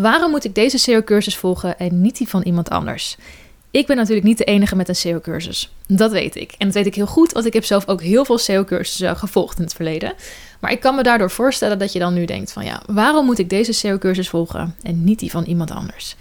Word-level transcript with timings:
Waarom 0.00 0.30
moet 0.30 0.44
ik 0.44 0.54
deze 0.54 0.78
SEO-cursus 0.78 1.36
volgen 1.36 1.78
en 1.78 2.00
niet 2.00 2.16
die 2.16 2.28
van 2.28 2.42
iemand 2.42 2.70
anders? 2.70 3.16
Ik 3.70 3.86
ben 3.86 3.96
natuurlijk 3.96 4.26
niet 4.26 4.38
de 4.38 4.44
enige 4.44 4.76
met 4.76 4.88
een 4.88 4.96
SEO-cursus. 4.96 5.72
Dat 5.86 6.10
weet 6.10 6.34
ik. 6.34 6.54
En 6.58 6.66
dat 6.66 6.74
weet 6.74 6.86
ik 6.86 6.94
heel 6.94 7.06
goed, 7.06 7.32
want 7.32 7.46
ik 7.46 7.52
heb 7.52 7.64
zelf 7.64 7.88
ook 7.88 8.02
heel 8.02 8.24
veel 8.24 8.38
SEO-cursussen 8.38 9.16
gevolgd 9.16 9.58
in 9.58 9.64
het 9.64 9.74
verleden. 9.74 10.14
Maar 10.60 10.70
ik 10.70 10.80
kan 10.80 10.94
me 10.94 11.02
daardoor 11.02 11.30
voorstellen 11.30 11.78
dat 11.78 11.92
je 11.92 11.98
dan 11.98 12.14
nu 12.14 12.24
denkt 12.24 12.52
van 12.52 12.64
ja, 12.64 12.82
waarom 12.86 13.24
moet 13.24 13.38
ik 13.38 13.50
deze 13.50 13.72
SEO-cursus 13.72 14.28
volgen 14.28 14.74
en 14.82 15.04
niet 15.04 15.18
die 15.18 15.30
van 15.30 15.44
iemand 15.44 15.70
anders? 15.70 16.16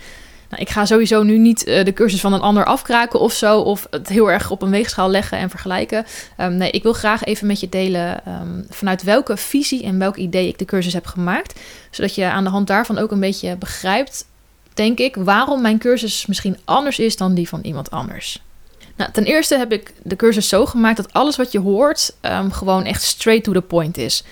Nou, 0.49 0.61
ik 0.61 0.69
ga 0.69 0.85
sowieso 0.85 1.23
nu 1.23 1.37
niet 1.37 1.63
eh, 1.63 1.85
de 1.85 1.93
cursus 1.93 2.19
van 2.19 2.33
een 2.33 2.41
ander 2.41 2.65
afkraken 2.65 3.19
of 3.19 3.33
zo, 3.33 3.59
of 3.59 3.87
het 3.89 4.09
heel 4.09 4.31
erg 4.31 4.51
op 4.51 4.61
een 4.61 4.69
weegschaal 4.69 5.09
leggen 5.09 5.37
en 5.37 5.49
vergelijken. 5.49 6.05
Ehm, 6.37 6.57
nee, 6.57 6.71
ik 6.71 6.83
wil 6.83 6.93
graag 6.93 7.23
even 7.23 7.47
met 7.47 7.59
je 7.59 7.69
delen 7.69 8.25
ehm, 8.25 8.61
vanuit 8.69 9.03
welke 9.03 9.37
visie 9.37 9.83
en 9.83 9.99
welk 9.99 10.15
idee 10.15 10.47
ik 10.47 10.57
de 10.59 10.65
cursus 10.65 10.93
heb 10.93 11.05
gemaakt, 11.05 11.59
zodat 11.91 12.15
je 12.15 12.25
aan 12.25 12.43
de 12.43 12.49
hand 12.49 12.67
daarvan 12.67 12.97
ook 12.97 13.11
een 13.11 13.19
beetje 13.19 13.55
begrijpt, 13.55 14.25
denk 14.73 14.99
ik, 14.99 15.15
waarom 15.15 15.61
mijn 15.61 15.77
cursus 15.77 16.25
misschien 16.25 16.57
anders 16.65 16.99
is 16.99 17.17
dan 17.17 17.33
die 17.33 17.49
van 17.49 17.61
iemand 17.61 17.91
anders. 17.91 18.43
Nou, 18.95 19.11
ten 19.11 19.23
eerste 19.23 19.57
heb 19.57 19.71
ik 19.71 19.93
de 20.03 20.15
cursus 20.15 20.49
zo 20.49 20.65
gemaakt 20.65 20.97
dat 20.97 21.13
alles 21.13 21.35
wat 21.35 21.51
je 21.51 21.59
hoort 21.59 22.15
um, 22.21 22.51
gewoon 22.51 22.83
echt 22.83 23.01
straight 23.01 23.43
to 23.43 23.51
the 23.51 23.61
point 23.61 23.97
is. 23.97 24.23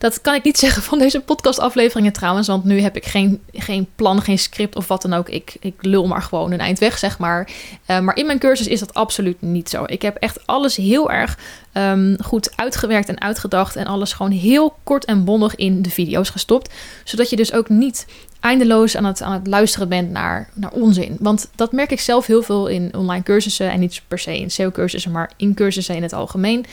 Dat 0.00 0.20
kan 0.20 0.34
ik 0.34 0.44
niet 0.44 0.58
zeggen 0.66 0.82
van 0.82 0.98
deze 0.98 1.20
podcastafleveringen 1.20 2.12
trouwens, 2.12 2.46
want 2.46 2.64
nu 2.64 2.80
heb 2.80 2.96
ik 2.96 3.04
geen, 3.04 3.40
geen 3.52 3.88
plan, 3.94 4.22
geen 4.22 4.38
script 4.38 4.76
of 4.76 4.88
wat 4.88 5.02
dan 5.02 5.12
ook. 5.12 5.28
Ik, 5.28 5.56
ik 5.60 5.74
lul 5.80 6.06
maar 6.06 6.22
gewoon 6.22 6.52
een 6.52 6.60
eind 6.60 6.78
weg, 6.78 6.98
zeg 6.98 7.18
maar. 7.18 7.50
Uh, 7.86 8.00
maar 8.00 8.16
in 8.16 8.26
mijn 8.26 8.38
cursus 8.38 8.66
is 8.66 8.80
dat 8.80 8.94
absoluut 8.94 9.42
niet 9.42 9.68
zo. 9.68 9.84
Ik 9.86 10.02
heb 10.02 10.16
echt 10.16 10.46
alles 10.46 10.76
heel 10.76 11.10
erg 11.10 11.38
um, 11.74 12.16
goed 12.22 12.56
uitgewerkt 12.56 13.08
en 13.08 13.20
uitgedacht 13.20 13.76
en 13.76 13.86
alles 13.86 14.12
gewoon 14.12 14.30
heel 14.30 14.76
kort 14.84 15.04
en 15.04 15.24
bondig 15.24 15.54
in 15.54 15.82
de 15.82 15.90
video's 15.90 16.30
gestopt. 16.30 16.74
Zodat 17.04 17.30
je 17.30 17.36
dus 17.36 17.52
ook 17.52 17.68
niet 17.68 18.06
eindeloos 18.40 18.96
aan 18.96 19.04
het, 19.04 19.22
aan 19.22 19.32
het 19.32 19.46
luisteren 19.46 19.88
bent 19.88 20.10
naar, 20.10 20.48
naar 20.54 20.72
onzin. 20.72 21.16
Want 21.18 21.50
dat 21.54 21.72
merk 21.72 21.90
ik 21.90 22.00
zelf 22.00 22.26
heel 22.26 22.42
veel 22.42 22.66
in 22.66 22.94
online 22.94 23.22
cursussen 23.22 23.70
en 23.70 23.80
niet 23.80 24.02
per 24.08 24.18
se 24.18 24.38
in 24.38 24.50
SEO-cursussen, 24.50 25.12
maar 25.12 25.32
in 25.36 25.54
cursussen 25.54 25.94
in 25.94 26.02
het 26.02 26.12
algemeen. 26.12 26.64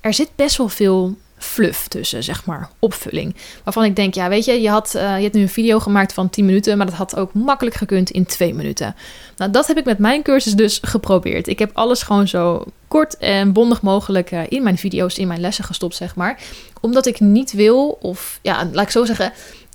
Er 0.00 0.14
zit 0.14 0.30
best 0.36 0.56
wel 0.56 0.68
veel 0.68 1.16
fluff 1.42 1.88
tussen, 1.88 2.22
zeg 2.22 2.44
maar, 2.44 2.68
opvulling. 2.78 3.34
Waarvan 3.64 3.84
ik 3.84 3.96
denk, 3.96 4.14
ja, 4.14 4.28
weet 4.28 4.44
je, 4.44 4.60
je, 4.60 4.68
had, 4.68 4.92
uh, 4.96 5.16
je 5.16 5.22
hebt 5.22 5.34
nu 5.34 5.42
een 5.42 5.48
video 5.48 5.78
gemaakt 5.78 6.12
van 6.12 6.30
10 6.30 6.44
minuten, 6.44 6.76
maar 6.76 6.86
dat 6.86 6.94
had 6.94 7.16
ook 7.16 7.34
makkelijk 7.34 7.76
gekund 7.76 8.10
in 8.10 8.24
2 8.24 8.54
minuten. 8.54 8.94
Nou, 9.36 9.50
dat 9.50 9.66
heb 9.66 9.78
ik 9.78 9.84
met 9.84 9.98
mijn 9.98 10.22
cursus 10.22 10.52
dus 10.52 10.78
geprobeerd. 10.82 11.46
Ik 11.46 11.58
heb 11.58 11.70
alles 11.74 12.02
gewoon 12.02 12.28
zo 12.28 12.64
kort 12.88 13.16
en 13.16 13.52
bondig 13.52 13.82
mogelijk 13.82 14.30
uh, 14.30 14.40
in 14.48 14.62
mijn 14.62 14.78
video's, 14.78 15.18
in 15.18 15.28
mijn 15.28 15.40
lessen 15.40 15.64
gestopt, 15.64 15.96
zeg 15.96 16.14
maar. 16.16 16.40
Omdat 16.80 17.06
ik 17.06 17.20
niet 17.20 17.52
wil, 17.52 17.98
of 18.00 18.38
ja, 18.42 18.68
laat 18.72 18.84
ik 18.84 18.90
zo 18.90 19.04
zeggen, 19.04 19.32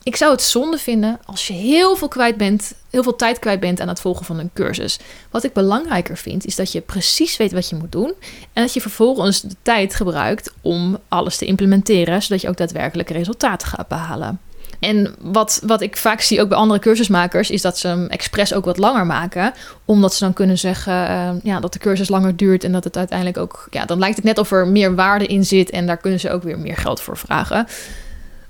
ik 0.07 0.15
zou 0.15 0.31
het 0.31 0.41
zonde 0.41 0.77
vinden 0.77 1.19
als 1.25 1.47
je 1.47 1.53
heel 1.53 1.95
veel 1.95 2.07
kwijt 2.07 2.37
bent, 2.37 2.73
heel 2.89 3.03
veel 3.03 3.15
tijd 3.15 3.39
kwijt 3.39 3.59
bent 3.59 3.81
aan 3.81 3.87
het 3.87 3.99
volgen 3.99 4.25
van 4.25 4.39
een 4.39 4.49
cursus. 4.53 4.99
Wat 5.31 5.43
ik 5.43 5.53
belangrijker 5.53 6.17
vind, 6.17 6.45
is 6.45 6.55
dat 6.55 6.71
je 6.71 6.81
precies 6.81 7.37
weet 7.37 7.51
wat 7.51 7.69
je 7.69 7.75
moet 7.75 7.91
doen 7.91 8.13
en 8.53 8.63
dat 8.63 8.73
je 8.73 8.81
vervolgens 8.81 9.41
de 9.41 9.55
tijd 9.61 9.95
gebruikt 9.95 10.53
om 10.61 10.97
alles 11.07 11.37
te 11.37 11.45
implementeren, 11.45 12.21
zodat 12.21 12.41
je 12.41 12.49
ook 12.49 12.57
daadwerkelijk 12.57 13.09
resultaten 13.09 13.67
gaat 13.67 13.87
behalen. 13.87 14.39
En 14.79 15.15
wat, 15.19 15.61
wat 15.65 15.81
ik 15.81 15.97
vaak 15.97 16.21
zie 16.21 16.41
ook 16.41 16.49
bij 16.49 16.57
andere 16.57 16.79
cursusmakers, 16.79 17.49
is 17.49 17.61
dat 17.61 17.77
ze 17.77 17.87
hem 17.87 18.07
expres 18.07 18.53
ook 18.53 18.65
wat 18.65 18.77
langer 18.77 19.05
maken. 19.05 19.53
Omdat 19.85 20.13
ze 20.13 20.23
dan 20.23 20.33
kunnen 20.33 20.57
zeggen 20.57 20.93
uh, 20.93 21.29
ja, 21.43 21.59
dat 21.59 21.73
de 21.73 21.79
cursus 21.79 22.09
langer 22.09 22.35
duurt 22.35 22.63
en 22.63 22.71
dat 22.71 22.83
het 22.83 22.97
uiteindelijk 22.97 23.37
ook. 23.37 23.67
Ja, 23.69 23.85
dan 23.85 23.99
lijkt 23.99 24.15
het 24.15 24.25
net 24.25 24.37
of 24.37 24.51
er 24.51 24.67
meer 24.67 24.95
waarde 24.95 25.25
in 25.25 25.45
zit 25.45 25.69
en 25.69 25.87
daar 25.87 25.97
kunnen 25.97 26.19
ze 26.19 26.31
ook 26.31 26.43
weer 26.43 26.59
meer 26.59 26.77
geld 26.77 27.01
voor 27.01 27.17
vragen. 27.17 27.67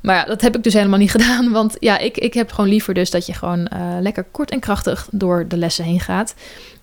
Maar 0.08 0.16
ja, 0.16 0.24
dat 0.24 0.42
heb 0.42 0.56
ik 0.56 0.64
dus 0.64 0.74
helemaal 0.74 1.00
niet 1.00 1.12
gedaan. 1.18 1.52
Want 1.52 1.76
ja, 1.80 1.98
ik, 1.98 2.18
ik 2.18 2.34
heb 2.34 2.52
gewoon 2.52 2.70
liever 2.70 2.94
dus 2.94 3.10
dat 3.10 3.26
je 3.26 3.34
gewoon 3.34 3.60
uh, 3.74 3.98
lekker 4.00 4.26
kort 4.32 4.52
en 4.52 4.60
krachtig 4.60 5.08
door 5.12 5.48
de 5.48 5.58
lessen 5.58 5.84
heen 5.84 6.00
gaat. 6.00 6.36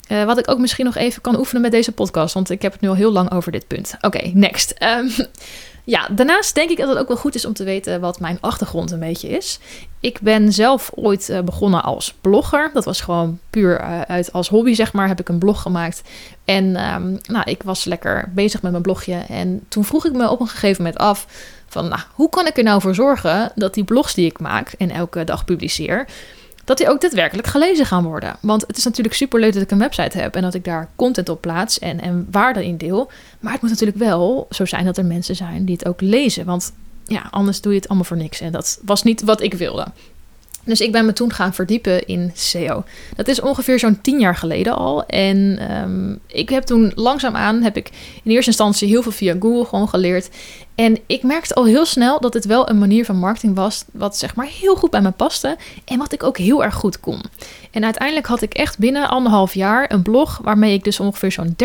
Uh, 0.08 0.24
wat 0.24 0.38
ik 0.38 0.50
ook 0.50 0.58
misschien 0.58 0.84
nog 0.84 0.96
even 0.96 1.22
kan 1.22 1.38
oefenen 1.38 1.62
met 1.62 1.70
deze 1.70 1.92
podcast. 1.92 2.34
Want 2.34 2.50
ik 2.50 2.62
heb 2.62 2.72
het 2.72 2.80
nu 2.80 2.88
al 2.88 2.94
heel 2.94 3.12
lang 3.12 3.32
over 3.32 3.52
dit 3.52 3.66
punt. 3.66 3.94
Oké, 4.00 4.30
next. 4.34 4.74
Um, 4.82 5.10
ja, 5.94 6.08
daarnaast 6.10 6.54
denk 6.54 6.70
ik 6.70 6.76
dat 6.76 6.88
het 6.88 6.98
ook 6.98 7.08
wel 7.08 7.16
goed 7.16 7.34
is 7.34 7.44
om 7.44 7.52
te 7.52 7.64
weten 7.64 8.00
wat 8.00 8.20
mijn 8.20 8.38
achtergrond 8.40 8.90
een 8.90 8.98
beetje 8.98 9.28
is. 9.28 9.58
Ik 10.00 10.20
ben 10.20 10.52
zelf 10.52 10.90
ooit 10.94 11.28
uh, 11.28 11.40
begonnen 11.40 11.82
als 11.82 12.14
blogger. 12.20 12.70
Dat 12.72 12.84
was 12.84 13.00
gewoon 13.00 13.38
puur 13.50 13.80
uit 14.06 14.32
als 14.32 14.48
hobby, 14.48 14.74
zeg 14.74 14.92
maar, 14.92 15.08
heb 15.08 15.20
ik 15.20 15.28
een 15.28 15.38
blog 15.38 15.62
gemaakt. 15.62 16.02
En 16.44 16.64
um, 16.94 17.18
nou, 17.26 17.50
ik 17.50 17.62
was 17.62 17.84
lekker 17.84 18.30
bezig 18.34 18.62
met 18.62 18.70
mijn 18.70 18.82
blogje. 18.82 19.24
En 19.28 19.64
toen 19.68 19.84
vroeg 19.84 20.06
ik 20.06 20.12
me 20.12 20.30
op 20.30 20.40
een 20.40 20.48
gegeven 20.48 20.82
moment 20.82 21.02
af 21.02 21.26
van, 21.74 21.88
nou, 21.88 22.00
hoe 22.12 22.28
kan 22.28 22.46
ik 22.46 22.56
er 22.56 22.62
nou 22.62 22.80
voor 22.80 22.94
zorgen 22.94 23.52
dat 23.54 23.74
die 23.74 23.84
blogs 23.84 24.14
die 24.14 24.26
ik 24.26 24.40
maak 24.40 24.72
en 24.78 24.90
elke 24.90 25.24
dag 25.24 25.44
publiceer, 25.44 26.06
dat 26.64 26.78
die 26.78 26.88
ook 26.88 27.00
daadwerkelijk 27.00 27.48
gelezen 27.48 27.86
gaan 27.86 28.04
worden. 28.04 28.36
Want 28.40 28.64
het 28.66 28.76
is 28.76 28.84
natuurlijk 28.84 29.14
super 29.14 29.40
leuk 29.40 29.52
dat 29.52 29.62
ik 29.62 29.70
een 29.70 29.78
website 29.78 30.18
heb 30.18 30.34
en 30.34 30.42
dat 30.42 30.54
ik 30.54 30.64
daar 30.64 30.88
content 30.96 31.28
op 31.28 31.40
plaats 31.40 31.78
en, 31.78 32.00
en 32.00 32.26
waarde 32.30 32.64
in 32.64 32.76
deel. 32.76 33.10
Maar 33.40 33.52
het 33.52 33.60
moet 33.60 33.70
natuurlijk 33.70 33.98
wel 33.98 34.46
zo 34.50 34.64
zijn 34.64 34.84
dat 34.84 34.96
er 34.96 35.04
mensen 35.04 35.36
zijn 35.36 35.64
die 35.64 35.76
het 35.78 35.88
ook 35.88 36.00
lezen. 36.00 36.44
Want 36.44 36.72
ja, 37.06 37.28
anders 37.30 37.60
doe 37.60 37.72
je 37.72 37.78
het 37.78 37.88
allemaal 37.88 38.06
voor 38.06 38.16
niks. 38.16 38.40
En 38.40 38.52
dat 38.52 38.80
was 38.84 39.02
niet 39.02 39.22
wat 39.22 39.42
ik 39.42 39.54
wilde. 39.54 39.86
Dus 40.64 40.80
ik 40.80 40.92
ben 40.92 41.06
me 41.06 41.12
toen 41.12 41.32
gaan 41.32 41.54
verdiepen 41.54 42.06
in 42.06 42.30
SEO. 42.34 42.84
Dat 43.16 43.28
is 43.28 43.40
ongeveer 43.40 43.78
zo'n 43.78 44.00
tien 44.00 44.20
jaar 44.20 44.36
geleden 44.36 44.76
al. 44.76 45.06
En 45.06 45.72
um, 45.82 46.18
ik 46.26 46.48
heb 46.48 46.62
toen 46.62 46.92
langzaamaan, 46.94 47.62
heb 47.62 47.76
ik 47.76 47.90
in 48.22 48.30
eerste 48.30 48.50
instantie 48.50 48.88
heel 48.88 49.02
veel 49.02 49.12
via 49.12 49.36
Google 49.40 49.64
gewoon 49.64 49.88
geleerd. 49.88 50.28
En 50.74 50.98
ik 51.06 51.22
merkte 51.22 51.54
al 51.54 51.64
heel 51.64 51.84
snel 51.86 52.20
dat 52.20 52.34
het 52.34 52.44
wel 52.44 52.68
een 52.70 52.78
manier 52.78 53.04
van 53.04 53.16
marketing 53.16 53.54
was, 53.54 53.84
wat 53.92 54.16
zeg 54.16 54.34
maar 54.34 54.46
heel 54.46 54.76
goed 54.76 54.90
bij 54.90 55.00
me 55.00 55.10
paste 55.10 55.56
en 55.84 55.98
wat 55.98 56.12
ik 56.12 56.22
ook 56.22 56.38
heel 56.38 56.64
erg 56.64 56.74
goed 56.74 57.00
kon. 57.00 57.20
En 57.70 57.84
uiteindelijk 57.84 58.26
had 58.26 58.42
ik 58.42 58.54
echt 58.54 58.78
binnen 58.78 59.08
anderhalf 59.08 59.54
jaar 59.54 59.92
een 59.92 60.02
blog 60.02 60.40
waarmee 60.42 60.74
ik 60.74 60.84
dus 60.84 61.00
ongeveer 61.00 61.32
zo'n 61.32 61.56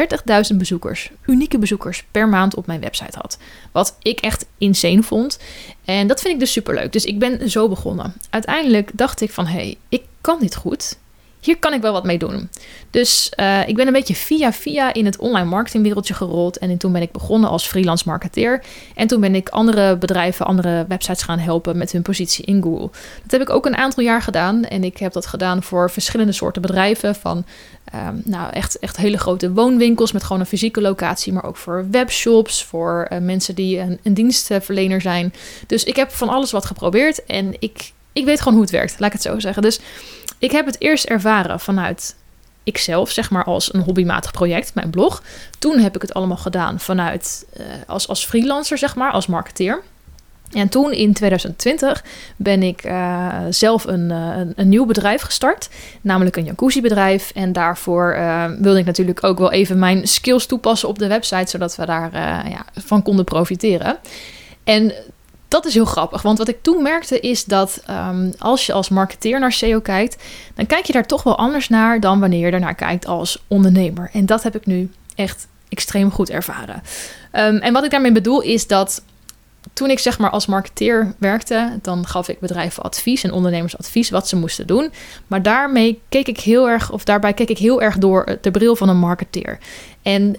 30.000 0.51 0.57
bezoekers, 0.57 1.11
unieke 1.25 1.57
bezoekers 1.57 2.03
per 2.11 2.27
maand 2.27 2.55
op 2.55 2.67
mijn 2.67 2.79
website 2.79 3.17
had. 3.17 3.37
Wat 3.71 3.97
ik 4.01 4.19
echt 4.19 4.45
insane 4.57 5.03
vond. 5.03 5.39
En 5.85 6.07
dat 6.07 6.21
vind 6.21 6.33
ik 6.33 6.39
dus 6.39 6.51
super 6.51 6.73
leuk. 6.73 6.93
Dus 6.93 7.05
ik 7.05 7.19
ben 7.19 7.49
zo 7.49 7.69
begonnen. 7.69 8.13
Uiteindelijk 8.29 8.91
dacht 8.93 9.21
ik 9.21 9.31
van 9.31 9.45
hé, 9.45 9.53
hey, 9.53 9.77
ik 9.89 10.03
kan 10.21 10.39
dit 10.39 10.55
goed 10.55 10.97
hier 11.41 11.57
kan 11.57 11.73
ik 11.73 11.81
wel 11.81 11.93
wat 11.93 12.03
mee 12.03 12.17
doen. 12.17 12.49
Dus 12.89 13.31
uh, 13.39 13.67
ik 13.67 13.75
ben 13.75 13.87
een 13.87 13.93
beetje 13.93 14.15
via 14.15 14.53
via 14.53 14.93
in 14.93 15.05
het 15.05 15.17
online 15.17 15.49
marketingwereldje 15.49 16.13
gerold. 16.13 16.57
En 16.57 16.77
toen 16.77 16.91
ben 16.91 17.01
ik 17.01 17.11
begonnen 17.11 17.49
als 17.49 17.67
freelance 17.67 18.03
marketeer. 18.07 18.63
En 18.95 19.07
toen 19.07 19.21
ben 19.21 19.35
ik 19.35 19.49
andere 19.49 19.97
bedrijven, 19.97 20.45
andere 20.45 20.85
websites 20.87 21.21
gaan 21.21 21.39
helpen 21.39 21.77
met 21.77 21.91
hun 21.91 22.01
positie 22.01 22.45
in 22.45 22.61
Google. 22.61 22.89
Dat 23.21 23.31
heb 23.31 23.41
ik 23.41 23.49
ook 23.49 23.65
een 23.65 23.77
aantal 23.77 24.03
jaar 24.03 24.21
gedaan. 24.21 24.63
En 24.63 24.83
ik 24.83 24.97
heb 24.97 25.13
dat 25.13 25.25
gedaan 25.25 25.63
voor 25.63 25.91
verschillende 25.91 26.31
soorten 26.31 26.61
bedrijven. 26.61 27.15
Van 27.15 27.45
um, 27.95 28.21
nou, 28.25 28.51
echt, 28.51 28.79
echt 28.79 28.97
hele 28.97 29.17
grote 29.17 29.51
woonwinkels 29.51 30.11
met 30.11 30.23
gewoon 30.23 30.39
een 30.39 30.45
fysieke 30.45 30.81
locatie. 30.81 31.33
Maar 31.33 31.45
ook 31.45 31.57
voor 31.57 31.87
webshops, 31.91 32.63
voor 32.63 33.07
uh, 33.13 33.19
mensen 33.19 33.55
die 33.55 33.79
een, 33.79 33.99
een 34.03 34.13
dienstverlener 34.13 35.01
zijn. 35.01 35.33
Dus 35.67 35.83
ik 35.83 35.95
heb 35.95 36.11
van 36.11 36.29
alles 36.29 36.51
wat 36.51 36.65
geprobeerd. 36.65 37.25
En 37.25 37.55
ik, 37.59 37.91
ik 38.13 38.25
weet 38.25 38.39
gewoon 38.39 38.53
hoe 38.53 38.61
het 38.61 38.71
werkt, 38.71 38.99
laat 38.99 39.07
ik 39.07 39.13
het 39.13 39.31
zo 39.31 39.39
zeggen. 39.39 39.61
Dus 39.61 39.79
ik 40.39 40.51
heb 40.51 40.65
het 40.65 40.81
eerst 40.81 41.05
ervaren 41.05 41.59
vanuit 41.59 42.15
ikzelf, 42.63 43.11
zeg 43.11 43.29
maar 43.29 43.43
als 43.43 43.73
een 43.73 43.81
hobbymatig 43.81 44.31
project, 44.31 44.73
mijn 44.73 44.89
blog. 44.89 45.23
Toen 45.59 45.79
heb 45.79 45.95
ik 45.95 46.01
het 46.01 46.13
allemaal 46.13 46.37
gedaan 46.37 46.79
vanuit 46.79 47.45
uh, 47.57 47.65
als, 47.87 48.07
als 48.07 48.25
freelancer, 48.25 48.77
zeg 48.77 48.95
maar, 48.95 49.11
als 49.11 49.27
marketeer. 49.27 49.81
En 50.51 50.69
toen 50.69 50.91
in 50.91 51.13
2020 51.13 52.03
ben 52.35 52.63
ik 52.63 52.85
uh, 52.85 53.35
zelf 53.49 53.85
een, 53.85 54.09
uh, 54.09 54.37
een, 54.37 54.53
een, 54.55 54.69
nieuw 54.69 54.85
bedrijf 54.85 55.21
gestart, 55.21 55.69
namelijk 56.01 56.35
een 56.35 56.43
jacuzzi-bedrijf. 56.43 57.31
En 57.35 57.53
daarvoor 57.53 58.17
wilde 58.59 58.79
ik 58.79 58.85
natuurlijk 58.85 59.23
ook 59.23 59.37
wel 59.37 59.51
even 59.51 59.79
mijn 59.79 60.07
skills 60.07 60.45
toepassen 60.45 60.89
op 60.89 60.99
de 60.99 61.07
website, 61.07 61.49
zodat 61.49 61.75
we 61.75 61.85
daar 61.85 62.11
ja, 62.49 62.65
van 62.73 63.03
konden 63.03 63.25
profiteren. 63.25 63.97
En 64.63 64.93
dat 65.49 65.65
is 65.65 65.73
heel 65.73 65.85
grappig. 65.85 66.21
Want 66.21 66.37
wat 66.37 66.47
ik 66.47 66.61
toen 66.61 66.83
merkte 66.83 67.19
is 67.19 67.45
dat 67.45 67.83
um, 67.89 68.33
als 68.37 68.65
je 68.65 68.73
als 68.73 68.89
marketeer 68.89 69.39
naar 69.39 69.51
SEO 69.51 69.79
kijkt, 69.79 70.23
dan 70.55 70.65
kijk 70.65 70.85
je 70.85 70.93
daar 70.93 71.05
toch 71.05 71.23
wel 71.23 71.37
anders 71.37 71.69
naar 71.69 71.99
dan 71.99 72.19
wanneer 72.19 72.45
je 72.45 72.51
ernaar 72.51 72.75
kijkt 72.75 73.05
als 73.05 73.43
ondernemer. 73.47 74.09
En 74.13 74.25
dat 74.25 74.43
heb 74.43 74.55
ik 74.55 74.65
nu 74.65 74.91
echt 75.15 75.47
extreem 75.69 76.11
goed 76.11 76.29
ervaren. 76.29 76.81
Um, 77.33 77.57
en 77.57 77.73
wat 77.73 77.83
ik 77.83 77.91
daarmee 77.91 78.11
bedoel 78.11 78.41
is 78.41 78.67
dat 78.67 79.03
toen 79.73 79.89
ik 79.89 79.99
zeg 79.99 80.19
maar 80.19 80.29
als 80.29 80.45
marketeer 80.45 81.13
werkte, 81.17 81.79
dan 81.81 82.07
gaf 82.07 82.27
ik 82.27 82.39
bedrijven 82.39 82.83
advies 82.83 83.23
en 83.23 83.31
ondernemers 83.31 83.77
advies 83.77 84.09
wat 84.09 84.27
ze 84.27 84.35
moesten 84.35 84.67
doen. 84.67 84.91
Maar 85.27 85.41
daarmee 85.41 86.01
keek 86.09 86.27
ik 86.27 86.39
heel 86.39 86.69
erg, 86.69 86.91
of 86.91 87.03
daarbij 87.03 87.33
keek 87.33 87.49
ik 87.49 87.57
heel 87.57 87.81
erg 87.81 87.97
door 87.97 88.37
de 88.41 88.51
bril 88.51 88.75
van 88.75 88.89
een 88.89 88.97
marketeer. 88.97 89.57
En 90.01 90.35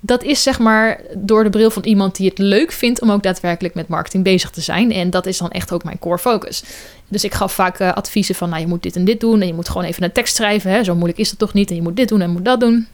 dat 0.00 0.22
is 0.22 0.42
zeg 0.42 0.58
maar 0.58 1.00
door 1.14 1.44
de 1.44 1.50
bril 1.50 1.70
van 1.70 1.82
iemand 1.82 2.16
die 2.16 2.28
het 2.28 2.38
leuk 2.38 2.72
vindt 2.72 3.00
om 3.00 3.10
ook 3.10 3.22
daadwerkelijk 3.22 3.74
met 3.74 3.88
marketing 3.88 4.24
bezig 4.24 4.50
te 4.50 4.60
zijn. 4.60 4.92
En 4.92 5.10
dat 5.10 5.26
is 5.26 5.38
dan 5.38 5.50
echt 5.50 5.72
ook 5.72 5.84
mijn 5.84 5.98
core 5.98 6.18
focus. 6.18 6.62
Dus 7.08 7.24
ik 7.24 7.34
gaf 7.34 7.52
vaak 7.52 7.80
uh, 7.80 7.92
adviezen 7.92 8.34
van, 8.34 8.48
nou 8.48 8.60
je 8.60 8.66
moet 8.66 8.82
dit 8.82 8.96
en 8.96 9.04
dit 9.04 9.20
doen 9.20 9.40
en 9.40 9.46
je 9.46 9.54
moet 9.54 9.68
gewoon 9.68 9.86
even 9.86 10.02
een 10.02 10.12
tekst 10.12 10.36
schrijven. 10.36 10.70
Hè? 10.70 10.84
Zo 10.84 10.94
moeilijk 10.94 11.18
is 11.18 11.30
het 11.30 11.38
toch 11.38 11.52
niet 11.52 11.70
en 11.70 11.76
je 11.76 11.82
moet 11.82 11.96
dit 11.96 12.08
doen 12.08 12.20
en 12.20 12.30
moet 12.30 12.44
dat 12.44 12.60
doen. 12.60 12.86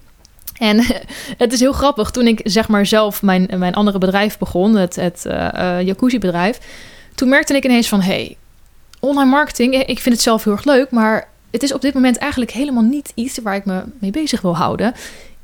En 0.59 0.85
het 1.43 1.53
is 1.53 1.61
heel 1.61 1.73
grappig, 1.73 2.11
toen 2.11 2.27
ik 2.27 2.41
zeg 2.45 2.69
maar 2.69 2.87
zelf 2.87 3.23
mijn, 3.23 3.49
mijn 3.57 3.75
andere 3.75 3.99
bedrijf 3.99 4.39
begon, 4.39 4.77
het, 4.77 4.97
uh, 4.97 5.49
uh, 5.55 5.83
jacuzzi 5.83 6.19
bedrijf, 6.19 6.59
toen 7.15 7.29
merkte 7.29 7.55
ik 7.55 7.65
ineens 7.65 7.89
van, 7.89 8.01
hey, 8.01 8.37
online 9.01 9.31
marketing, 9.31 9.75
ik 9.75 9.99
vind 9.99 10.15
het 10.15 10.25
zelf 10.25 10.45
heel 10.45 10.53
erg 10.53 10.65
leuk, 10.65 10.91
maar 10.91 11.29
het 11.51 11.63
is 11.63 11.73
op 11.73 11.81
dit 11.81 11.95
moment 11.95 12.17
eigenlijk 12.17 12.51
helemaal 12.51 12.83
niet 12.83 13.13
iets 13.15 13.39
waar 13.43 13.55
ik 13.55 13.65
me 13.65 13.83
mee 13.99 14.11
bezig 14.11 14.41
wil 14.41 14.57
houden. 14.57 14.95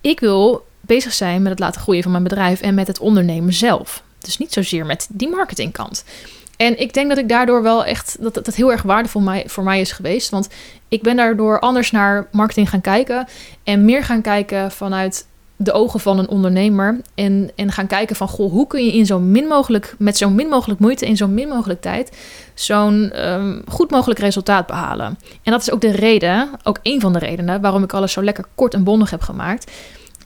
Ik 0.01 0.21
wil 0.21 0.67
bezig 0.89 1.13
zijn 1.13 1.43
met 1.43 1.51
het 1.51 1.61
laten 1.61 1.81
groeien 1.81 2.03
van 2.03 2.13
mijn 2.13 2.25
bedrijf 2.25 2.61
en 2.61 2.75
met 2.75 2.87
het 2.87 2.99
ondernemen 2.99 3.53
zelf. 3.53 4.03
Dus 4.19 4.39
niet 4.39 4.53
zozeer 4.53 4.87
met 4.87 5.09
die 5.11 5.29
marketingkant. 5.29 6.05
En 6.57 6.81
ik 6.81 6.95
denk 6.95 7.09
dat 7.09 7.19
ik 7.19 7.29
daardoor 7.29 7.63
wel 7.63 7.85
echt 7.85 8.17
dat 8.21 8.35
dat 8.35 8.55
heel 8.55 8.71
erg 8.71 8.83
waardevol 8.83 9.21
mij, 9.21 9.45
voor 9.47 9.65
mij 9.65 9.81
is 9.81 9.93
geweest. 9.93 10.31
Want 10.31 10.49
ik 10.89 11.03
ben 11.03 11.17
daardoor 11.17 11.61
anders 11.61 11.91
naar 11.91 12.29
marketing 12.33 12.69
gaan 12.69 12.81
kijken. 12.81 13.29
En 13.65 13.85
meer 13.85 14.05
gaan 14.05 14.23
kijken 14.23 14.71
vanuit 14.71 15.27
de 15.57 15.73
ogen 15.73 16.01
van 16.01 16.19
een 16.19 16.29
ondernemer. 16.29 17.01
En, 17.15 17.51
en 17.57 17.73
gaan 17.73 17.87
kijken 17.87 18.17
van 18.17 18.29
goh, 18.29 18.53
hoe 18.53 18.67
kun 18.67 18.85
je 18.85 18.93
in 18.93 19.07
zo 19.07 19.19
min 19.19 19.47
mogelijk, 19.47 19.95
met 19.99 20.17
zo 20.17 20.31
min 20.31 20.49
mogelijk 20.49 20.81
moeite, 20.81 21.07
in 21.07 21.17
zo 21.17 21.29
min 21.29 21.49
mogelijk 21.49 21.81
tijd, 21.81 22.17
zo'n 22.55 23.29
um, 23.29 23.63
goed 23.69 23.91
mogelijk 23.91 24.21
resultaat 24.21 24.67
behalen. 24.67 25.19
En 25.43 25.53
dat 25.53 25.61
is 25.61 25.71
ook 25.71 25.81
de 25.81 25.91
reden, 25.91 26.51
ook 26.63 26.79
een 26.83 27.01
van 27.01 27.13
de 27.13 27.19
redenen 27.19 27.61
waarom 27.61 27.83
ik 27.83 27.93
alles 27.93 28.13
zo 28.13 28.23
lekker 28.23 28.45
kort 28.55 28.75
en 28.75 28.85
bondig 28.85 29.11
heb 29.11 29.23
gemaakt. 29.23 29.71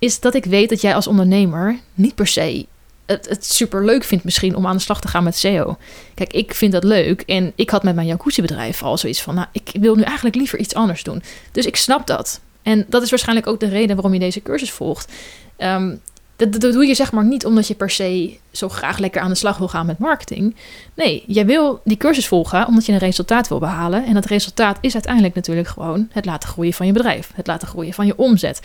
Is 0.03 0.21
dat 0.21 0.35
ik 0.35 0.45
weet 0.45 0.69
dat 0.69 0.81
jij 0.81 0.95
als 0.95 1.07
ondernemer 1.07 1.79
niet 1.95 2.15
per 2.15 2.27
se 2.27 2.67
het, 3.07 3.29
het 3.29 3.45
super 3.47 3.85
leuk 3.85 4.05
vindt 4.05 4.25
misschien 4.25 4.57
om 4.57 4.67
aan 4.67 4.77
de 4.77 4.83
slag 4.83 5.01
te 5.01 5.09
gaan 5.09 5.25
met 5.25 5.37
SEO. 5.37 5.77
Kijk, 6.15 6.33
ik 6.33 6.55
vind 6.55 6.73
dat 6.73 6.85
leuk 6.85 7.21
en 7.21 7.53
ik 7.55 7.71
had 7.71 7.83
met 7.83 7.95
mijn 7.95 8.07
jacuzzi-bedrijf 8.07 8.83
al 8.83 8.99
zoiets 8.99 9.23
van, 9.23 9.35
nou, 9.35 9.47
ik 9.53 9.71
wil 9.73 9.95
nu 9.95 10.03
eigenlijk 10.03 10.37
liever 10.37 10.59
iets 10.59 10.75
anders 10.75 11.03
doen. 11.03 11.23
Dus 11.53 11.67
ik 11.67 11.77
snap 11.77 12.07
dat. 12.07 12.41
En 12.63 12.87
dat 12.89 13.03
is 13.03 13.11
waarschijnlijk 13.11 13.47
ook 13.47 13.61
de 13.61 13.69
reden 13.69 13.97
waarom 13.97 14.13
je 14.13 14.19
deze 14.19 14.43
cursus 14.43 14.71
volgt. 14.71 15.13
Um, 15.59 16.01
dat, 16.37 16.61
dat, 16.61 16.73
doe 16.73 16.87
je 16.87 16.95
zeg 16.95 17.13
maar 17.13 17.25
niet 17.25 17.47
omdat 17.47 17.67
je 17.67 17.75
per 17.75 17.91
se 17.91 18.39
zo 18.53 18.69
graag 18.69 18.99
lekker 18.99 19.21
aan 19.21 19.31
de 19.31 19.35
slag 19.35 19.59
wil 19.59 19.69
gaan 19.69 19.87
met 19.87 19.99
marketing. 19.99 20.57
Nee, 20.95 21.25
jij 21.27 21.47
wil 21.47 21.81
die 21.85 21.97
cursus 21.97 22.27
volgen 22.27 22.67
omdat 22.67 22.87
je 22.87 22.93
een 22.93 22.99
resultaat 22.99 23.49
wil 23.49 23.59
behalen. 23.59 24.05
En 24.05 24.15
dat 24.15 24.25
resultaat 24.25 24.79
is 24.81 24.95
uiteindelijk 24.95 25.35
natuurlijk 25.35 25.69
gewoon 25.69 26.09
het 26.13 26.25
laten 26.25 26.49
groeien 26.49 26.73
van 26.73 26.87
je 26.87 26.93
bedrijf. 26.93 27.31
Het 27.35 27.47
laten 27.47 27.69
groeien 27.69 27.93
van 27.93 28.07
je 28.07 28.17
omzet. 28.17 28.61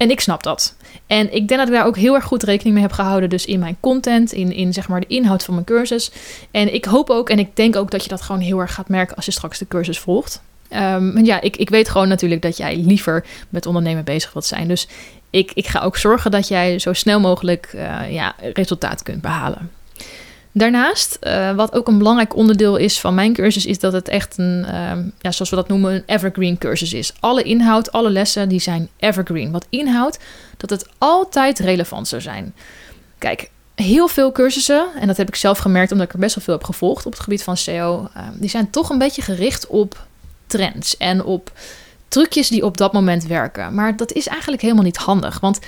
En 0.00 0.10
ik 0.10 0.20
snap 0.20 0.42
dat. 0.42 0.74
En 1.06 1.34
ik 1.34 1.48
denk 1.48 1.60
dat 1.60 1.68
ik 1.68 1.74
daar 1.74 1.86
ook 1.86 1.96
heel 1.96 2.14
erg 2.14 2.24
goed 2.24 2.42
rekening 2.42 2.74
mee 2.74 2.84
heb 2.84 2.92
gehouden. 2.92 3.28
Dus 3.28 3.44
in 3.44 3.58
mijn 3.58 3.76
content, 3.80 4.32
in, 4.32 4.52
in 4.52 4.72
zeg 4.72 4.88
maar 4.88 5.00
de 5.00 5.06
inhoud 5.06 5.44
van 5.44 5.54
mijn 5.54 5.66
cursus. 5.66 6.10
En 6.50 6.74
ik 6.74 6.84
hoop 6.84 7.10
ook 7.10 7.30
en 7.30 7.38
ik 7.38 7.56
denk 7.56 7.76
ook 7.76 7.90
dat 7.90 8.02
je 8.02 8.08
dat 8.08 8.20
gewoon 8.22 8.40
heel 8.40 8.58
erg 8.58 8.74
gaat 8.74 8.88
merken 8.88 9.16
als 9.16 9.24
je 9.24 9.30
straks 9.30 9.58
de 9.58 9.68
cursus 9.68 9.98
volgt. 9.98 10.42
Um, 10.72 11.24
ja, 11.24 11.40
ik, 11.40 11.56
ik 11.56 11.70
weet 11.70 11.88
gewoon 11.88 12.08
natuurlijk 12.08 12.42
dat 12.42 12.56
jij 12.56 12.76
liever 12.76 13.24
met 13.48 13.66
ondernemen 13.66 14.04
bezig 14.04 14.32
wilt 14.32 14.44
zijn. 14.44 14.68
Dus 14.68 14.88
ik, 15.30 15.52
ik 15.54 15.66
ga 15.66 15.80
ook 15.80 15.96
zorgen 15.96 16.30
dat 16.30 16.48
jij 16.48 16.78
zo 16.78 16.92
snel 16.92 17.20
mogelijk 17.20 17.72
uh, 17.74 18.12
ja, 18.12 18.34
resultaat 18.52 19.02
kunt 19.02 19.22
behalen. 19.22 19.70
Daarnaast, 20.52 21.18
uh, 21.22 21.54
wat 21.54 21.72
ook 21.72 21.88
een 21.88 21.98
belangrijk 21.98 22.36
onderdeel 22.36 22.76
is 22.76 23.00
van 23.00 23.14
mijn 23.14 23.32
cursus, 23.32 23.66
is 23.66 23.78
dat 23.78 23.92
het 23.92 24.08
echt 24.08 24.38
een, 24.38 24.64
uh, 24.68 24.92
ja, 25.18 25.30
zoals 25.30 25.50
we 25.50 25.56
dat 25.56 25.68
noemen, 25.68 25.94
een 25.94 26.02
evergreen 26.06 26.58
cursus 26.58 26.92
is. 26.92 27.12
Alle 27.20 27.42
inhoud, 27.42 27.92
alle 27.92 28.10
lessen, 28.10 28.48
die 28.48 28.60
zijn 28.60 28.88
evergreen. 28.96 29.50
Wat 29.50 29.66
inhoudt 29.68 30.18
dat 30.56 30.70
het 30.70 30.88
altijd 30.98 31.58
relevant 31.58 32.08
zou 32.08 32.22
zijn. 32.22 32.54
Kijk, 33.18 33.50
heel 33.74 34.08
veel 34.08 34.32
cursussen, 34.32 34.86
en 35.00 35.06
dat 35.06 35.16
heb 35.16 35.28
ik 35.28 35.34
zelf 35.34 35.58
gemerkt 35.58 35.92
omdat 35.92 36.06
ik 36.06 36.12
er 36.12 36.18
best 36.18 36.34
wel 36.34 36.44
veel 36.44 36.54
heb 36.54 36.64
gevolgd 36.64 37.06
op 37.06 37.12
het 37.12 37.20
gebied 37.20 37.42
van 37.42 37.56
SEO, 37.56 38.08
uh, 38.16 38.22
die 38.34 38.50
zijn 38.50 38.70
toch 38.70 38.90
een 38.90 38.98
beetje 38.98 39.22
gericht 39.22 39.66
op 39.66 40.06
trends 40.46 40.96
en 40.96 41.24
op 41.24 41.52
trucjes 42.08 42.48
die 42.48 42.64
op 42.64 42.76
dat 42.76 42.92
moment 42.92 43.26
werken. 43.26 43.74
Maar 43.74 43.96
dat 43.96 44.12
is 44.12 44.26
eigenlijk 44.26 44.62
helemaal 44.62 44.84
niet 44.84 44.96
handig, 44.96 45.40
want 45.40 45.58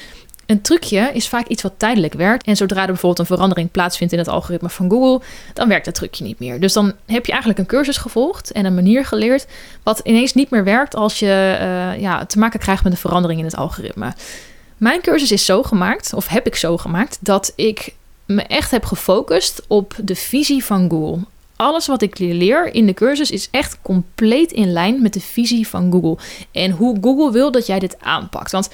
een 0.53 0.61
trucje 0.61 1.11
is 1.13 1.29
vaak 1.29 1.47
iets 1.47 1.63
wat 1.63 1.73
tijdelijk 1.77 2.15
werkt. 2.15 2.47
En 2.47 2.57
zodra 2.57 2.81
er 2.81 2.87
bijvoorbeeld 2.87 3.19
een 3.19 3.37
verandering 3.37 3.71
plaatsvindt 3.71 4.13
in 4.13 4.19
het 4.19 4.29
algoritme 4.29 4.69
van 4.69 4.91
Google, 4.91 5.27
dan 5.53 5.69
werkt 5.69 5.85
dat 5.85 5.95
trucje 5.95 6.25
niet 6.25 6.39
meer. 6.39 6.61
Dus 6.61 6.73
dan 6.73 6.93
heb 7.07 7.27
je 7.27 7.33
eigenlijk 7.33 7.61
een 7.61 7.67
cursus 7.67 7.97
gevolgd 7.97 8.53
en 8.53 8.65
een 8.65 8.75
manier 8.75 9.05
geleerd 9.05 9.47
wat 9.83 10.01
ineens 10.05 10.35
niet 10.35 10.51
meer 10.51 10.65
werkt 10.65 10.95
als 10.95 11.19
je 11.19 11.59
uh, 11.61 12.01
ja, 12.01 12.27
te 12.27 12.39
maken 12.39 12.61
krijgt 12.61 12.83
met 12.83 12.93
een 12.93 12.99
verandering 12.99 13.41
in 13.41 13.47
het 13.47 13.57
algoritme. 13.57 14.13
Mijn 14.77 15.01
cursus 15.01 15.33
is 15.33 15.45
zo 15.45 15.63
gemaakt, 15.63 16.13
of 16.15 16.29
heb 16.29 16.47
ik 16.47 16.57
zo 16.57 16.77
gemaakt, 16.77 17.19
dat 17.21 17.53
ik 17.57 17.95
me 18.27 18.43
echt 18.43 18.71
heb 18.71 18.85
gefocust 18.85 19.63
op 19.67 19.95
de 20.03 20.15
visie 20.15 20.65
van 20.65 20.91
Google. 20.91 21.19
Alles 21.57 21.87
wat 21.87 22.03
ik 22.03 22.19
leer 22.19 22.75
in 22.75 22.87
de 22.87 22.95
cursus 22.95 23.31
is 23.31 23.49
echt 23.51 23.79
compleet 23.83 24.53
in 24.53 24.73
lijn 24.73 25.03
met 25.03 25.13
de 25.13 25.21
visie 25.21 25.69
van 25.69 25.93
Google. 25.93 26.19
En 26.53 26.71
hoe 26.71 26.99
Google 27.01 27.33
wil 27.33 27.51
dat 27.51 27.67
jij 27.67 27.79
dit 27.79 27.97
aanpakt. 28.01 28.53
Want 28.53 28.71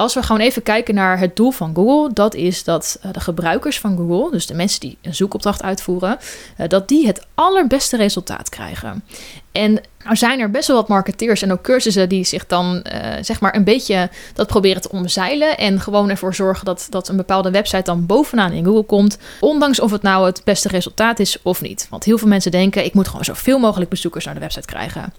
als 0.00 0.14
we 0.14 0.22
gewoon 0.22 0.40
even 0.40 0.62
kijken 0.62 0.94
naar 0.94 1.18
het 1.18 1.36
doel 1.36 1.50
van 1.50 1.74
Google, 1.74 2.12
dat 2.12 2.34
is 2.34 2.64
dat 2.64 2.98
eh, 3.02 3.12
de 3.12 3.20
gebruikers 3.20 3.78
van 3.78 3.96
Google, 3.96 4.30
dus 4.30 4.46
de 4.46 4.54
mensen 4.54 4.80
die 4.80 4.98
een 5.02 5.14
zoekopdracht 5.14 5.62
uitvoeren, 5.62 6.18
eh, 6.56 6.68
dat 6.68 6.88
die 6.88 7.06
het 7.06 7.26
allerbeste 7.34 7.96
resultaat 7.96 8.48
krijgen. 8.48 9.04
En 9.52 9.80
er 9.98 10.16
zijn 10.16 10.40
er 10.40 10.50
best 10.50 10.66
wel 10.66 10.76
wat 10.76 10.88
marketeers 10.88 11.42
en 11.42 11.52
ook 11.52 11.62
cursussen 11.62 12.08
die 12.08 12.24
zich 12.24 12.46
dan 12.46 12.84
uh, 12.92 13.00
zeg 13.20 13.40
maar 13.40 13.54
een 13.54 13.64
beetje 13.64 14.10
dat 14.34 14.46
proberen 14.46 14.82
te 14.82 14.90
omzeilen. 14.90 15.58
En 15.58 15.80
gewoon 15.80 16.10
ervoor 16.10 16.34
zorgen 16.34 16.64
dat, 16.64 16.86
dat 16.90 17.08
een 17.08 17.16
bepaalde 17.16 17.50
website 17.50 17.82
dan 17.82 18.06
bovenaan 18.06 18.52
in 18.52 18.64
Google 18.64 18.82
komt. 18.82 19.18
Ondanks 19.40 19.80
of 19.80 19.90
het 19.90 20.02
nou 20.02 20.26
het 20.26 20.42
beste 20.44 20.68
resultaat 20.68 21.18
is 21.18 21.42
of 21.42 21.60
niet. 21.60 21.86
Want 21.90 22.04
heel 22.04 22.18
veel 22.18 22.28
mensen 22.28 22.50
denken: 22.50 22.84
ik 22.84 22.94
moet 22.94 23.08
gewoon 23.08 23.24
zoveel 23.24 23.58
mogelijk 23.58 23.90
bezoekers 23.90 24.24
naar 24.24 24.34
de 24.34 24.40
website 24.40 24.66
krijgen. 24.66 25.12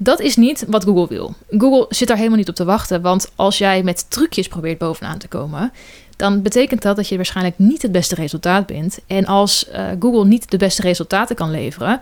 Dat 0.00 0.20
is 0.20 0.36
niet 0.36 0.64
wat 0.68 0.84
Google 0.84 1.08
wil. 1.08 1.34
Google 1.50 1.86
zit 1.88 2.08
daar 2.08 2.16
helemaal 2.16 2.38
niet 2.38 2.48
op 2.48 2.54
te 2.54 2.64
wachten. 2.64 3.02
Want 3.02 3.30
als 3.34 3.58
jij 3.58 3.82
met 3.82 4.10
trucjes 4.10 4.48
probeert 4.48 4.78
bovenaan 4.78 5.18
te 5.18 5.28
komen, 5.28 5.72
dan 6.16 6.42
betekent 6.42 6.82
dat 6.82 6.96
dat 6.96 7.08
je 7.08 7.16
waarschijnlijk 7.16 7.58
niet 7.58 7.82
het 7.82 7.92
beste 7.92 8.14
resultaat 8.14 8.66
bent. 8.66 8.98
En 9.06 9.26
als 9.26 9.68
uh, 9.68 9.88
Google 9.98 10.24
niet 10.24 10.50
de 10.50 10.56
beste 10.56 10.82
resultaten 10.82 11.36
kan 11.36 11.50
leveren, 11.50 12.00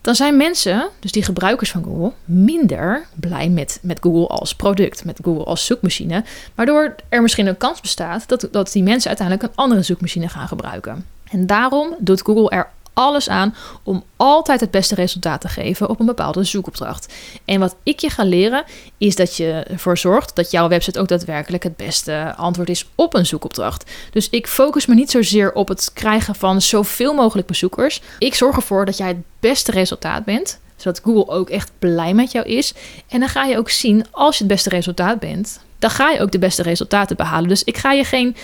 dan 0.00 0.14
zijn 0.14 0.36
mensen, 0.36 0.88
dus 1.00 1.12
die 1.12 1.22
gebruikers 1.22 1.70
van 1.70 1.84
Google, 1.84 2.12
minder 2.24 3.06
blij 3.14 3.48
met, 3.48 3.78
met 3.82 3.98
Google 4.00 4.26
als 4.26 4.54
product, 4.54 5.04
met 5.04 5.20
Google 5.22 5.44
als 5.44 5.66
zoekmachine. 5.66 6.24
Waardoor 6.54 6.94
er 7.08 7.22
misschien 7.22 7.46
een 7.46 7.56
kans 7.56 7.80
bestaat 7.80 8.28
dat, 8.28 8.48
dat 8.50 8.72
die 8.72 8.82
mensen 8.82 9.08
uiteindelijk 9.08 9.48
een 9.48 9.56
andere 9.64 9.82
zoekmachine 9.82 10.28
gaan 10.28 10.48
gebruiken. 10.48 11.06
En 11.30 11.46
daarom 11.46 11.94
doet 11.98 12.22
Google 12.22 12.50
er 12.50 12.70
alles 12.92 13.28
aan 13.28 13.54
om 13.82 14.04
altijd 14.16 14.60
het 14.60 14.70
beste 14.70 14.94
resultaat 14.94 15.40
te 15.40 15.48
geven 15.48 15.88
op 15.88 16.00
een 16.00 16.06
bepaalde 16.06 16.44
zoekopdracht. 16.44 17.14
En 17.44 17.60
wat 17.60 17.76
ik 17.82 17.98
je 17.98 18.10
ga 18.10 18.24
leren 18.24 18.64
is 18.98 19.16
dat 19.16 19.36
je 19.36 19.52
ervoor 19.52 19.98
zorgt 19.98 20.36
dat 20.36 20.50
jouw 20.50 20.68
website 20.68 21.00
ook 21.00 21.08
daadwerkelijk 21.08 21.62
het 21.62 21.76
beste 21.76 22.34
antwoord 22.36 22.68
is 22.68 22.86
op 22.94 23.14
een 23.14 23.26
zoekopdracht. 23.26 23.90
Dus 24.10 24.30
ik 24.30 24.46
focus 24.46 24.86
me 24.86 24.94
niet 24.94 25.10
zozeer 25.10 25.52
op 25.52 25.68
het 25.68 25.90
krijgen 25.94 26.34
van 26.34 26.60
zoveel 26.60 27.14
mogelijk 27.14 27.46
bezoekers. 27.46 28.00
Ik 28.18 28.34
zorg 28.34 28.56
ervoor 28.56 28.84
dat 28.84 28.96
jij 28.96 29.08
het 29.08 29.22
beste 29.40 29.70
resultaat 29.70 30.24
bent 30.24 30.60
zodat 30.80 31.00
Google 31.04 31.34
ook 31.34 31.50
echt 31.50 31.70
blij 31.78 32.14
met 32.14 32.32
jou 32.32 32.46
is. 32.46 32.74
En 33.08 33.20
dan 33.20 33.28
ga 33.28 33.44
je 33.44 33.58
ook 33.58 33.70
zien, 33.70 34.06
als 34.10 34.38
je 34.38 34.44
het 34.44 34.52
beste 34.52 34.68
resultaat 34.68 35.18
bent, 35.18 35.60
dan 35.78 35.90
ga 35.90 36.10
je 36.10 36.20
ook 36.20 36.30
de 36.32 36.38
beste 36.38 36.62
resultaten 36.62 37.16
behalen. 37.16 37.48
Dus 37.48 37.64
ik 37.64 37.76
ga 37.76 37.92
je 37.92 38.04
geen 38.04 38.36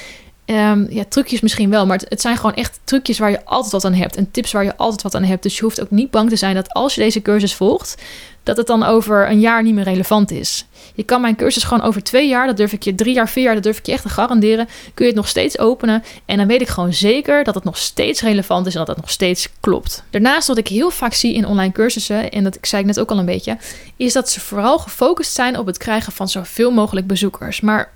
Um, 0.47 0.87
ja, 0.91 1.05
trucjes 1.09 1.41
misschien 1.41 1.71
wel, 1.71 1.87
maar 1.87 2.01
het, 2.09 2.21
zijn 2.21 2.37
gewoon 2.37 2.55
echt 2.55 2.81
trucjes 2.85 3.19
waar 3.19 3.31
je 3.31 3.45
altijd 3.45 3.73
wat 3.73 3.85
aan 3.85 3.95
hebt. 3.95 4.17
En 4.17 4.31
tips 4.31 4.53
waar 4.53 4.65
je 4.65 4.77
altijd 4.77 5.03
wat 5.03 5.15
aan 5.15 5.25
hebt. 5.25 5.43
Dus 5.43 5.57
je 5.57 5.63
hoeft 5.63 5.81
ook 5.81 5.91
niet 5.91 6.11
bang 6.11 6.29
te 6.29 6.37
zijn 6.37 6.55
dat 6.55 6.73
als 6.73 6.95
je 6.95 7.01
deze 7.01 7.23
cursus 7.23 7.55
volgt, 7.55 8.03
dat 8.43 8.57
het 8.57 8.67
dan 8.67 8.83
over 8.83 9.31
een 9.31 9.41
jaar 9.41 9.63
niet 9.63 9.75
meer 9.75 9.85
relevant 9.85 10.31
is. 10.31 10.67
Je 10.95 11.03
kan 11.03 11.21
mijn 11.21 11.37
cursus 11.37 11.65
gewoon 11.65 11.83
over 11.83 12.03
twee 12.03 12.29
jaar, 12.29 12.47
dat 12.47 12.57
durf 12.57 12.73
ik 12.73 12.83
je, 12.83 12.95
drie 12.95 13.15
jaar, 13.15 13.29
vier 13.29 13.43
jaar, 13.43 13.55
dat 13.55 13.63
durf 13.63 13.79
ik 13.79 13.87
je 13.87 13.93
echt 13.93 14.03
te 14.03 14.09
garanderen. 14.09 14.69
Kun 14.95 15.05
je 15.05 15.11
het 15.11 15.21
nog 15.21 15.29
steeds 15.29 15.59
openen. 15.59 16.03
En 16.25 16.37
dan 16.37 16.47
weet 16.47 16.61
ik 16.61 16.69
gewoon 16.69 16.93
zeker 16.93 17.45
dat 17.45 17.55
het 17.55 17.65
nog 17.65 17.79
steeds 17.79 18.21
relevant 18.21 18.67
is 18.67 18.73
en 18.73 18.79
dat 18.79 18.89
het 18.89 19.01
nog 19.01 19.11
steeds 19.11 19.49
klopt. 19.61 20.05
Daarnaast, 20.11 20.49
wat 20.49 20.59
ik 20.59 20.69
heel 20.69 20.91
vaak 20.91 21.13
zie 21.13 21.35
in 21.35 21.47
online 21.47 21.73
cursussen, 21.73 22.31
en 22.31 22.45
dat 22.45 22.59
zei 22.61 22.81
ik 22.81 22.87
net 22.87 23.01
ook 23.01 23.11
al 23.11 23.19
een 23.19 23.25
beetje, 23.25 23.57
is 23.97 24.13
dat 24.13 24.31
ze 24.31 24.41
vooral 24.41 24.79
gefocust 24.79 25.33
zijn 25.33 25.59
op 25.59 25.67
het 25.67 25.79
krijgen 25.79 26.13
van 26.13 26.29
zoveel 26.29 26.71
mogelijk 26.71 27.07
bezoekers. 27.07 27.61
Maar 27.61 27.95